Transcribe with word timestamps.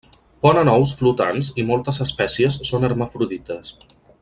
Ponen 0.45 0.71
ous 0.75 0.93
flotants 1.01 1.51
i 1.63 1.67
moltes 1.67 2.01
espècies 2.07 2.59
són 2.71 2.89
hermafrodites. 2.89 3.75